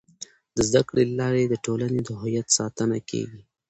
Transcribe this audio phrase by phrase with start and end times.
[0.55, 3.41] د زده کړې له لارې د ټولنې د هویت ساتنه کيږي.